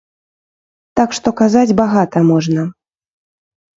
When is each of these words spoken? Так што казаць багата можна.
Так 0.99 1.09
што 1.19 1.33
казаць 1.43 1.75
багата 1.81 2.17
можна. 2.33 2.61